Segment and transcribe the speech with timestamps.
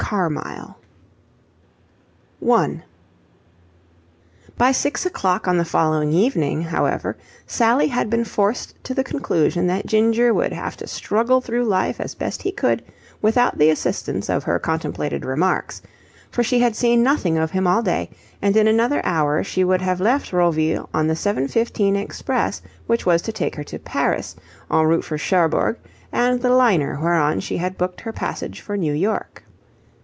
[0.01, 0.77] CARMYLE
[2.41, 2.83] 1
[4.57, 7.15] By six o'clock on the following evening, however,
[7.47, 12.01] Sally had been forced to the conclusion that Ginger would have to struggle through life
[12.01, 12.83] as best he could
[13.21, 15.81] without the assistance of her contemplated remarks:
[16.29, 18.09] for she had seen nothing of him all day
[18.41, 23.05] and in another hour she would have left Roville on the seven fifteen express which
[23.05, 24.35] was to take her to Paris,
[24.69, 25.77] en route for Cherbourg
[26.11, 29.45] and the liner whereon she had booked her passage for New York.